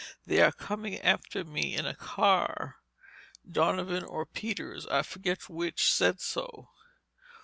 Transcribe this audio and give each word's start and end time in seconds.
"They 0.25 0.41
are 0.41 0.51
coming 0.51 0.99
after 0.99 1.43
me 1.45 1.75
in 1.75 1.85
a 1.85 1.93
car. 1.93 2.77
Donovan 3.47 4.03
or 4.03 4.25
Peters, 4.25 4.87
I 4.87 5.03
forget 5.03 5.47
which, 5.47 5.93
said 5.93 6.19
so." 6.19 6.69